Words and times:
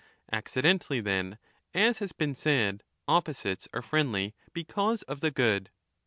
Accidentally, 0.33 0.99
then, 0.99 1.37
as 1.75 1.99
has 1.99 2.11
been 2.11 2.33
said,^ 2.33 2.81
opposites 3.07 3.67
are 3.71 3.83
friendly, 3.83 4.33
because 4.51 5.03
of 5.03 5.21
the 5.21 5.29
good. 5.29 5.69